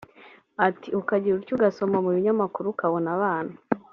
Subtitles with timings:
[0.67, 3.53] Ati “Ukagira utya ugasoma mu binyamakuru ukabona abana